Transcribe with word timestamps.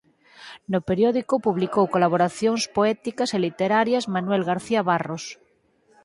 No 0.71 0.79
periódico 0.89 1.35
publicou 1.47 1.85
colaboracións 1.93 2.61
poéticas 2.75 3.29
e 3.31 3.37
literarias 3.47 4.09
Manuel 4.15 4.43
García 4.49 4.81
Barros. 4.91 5.23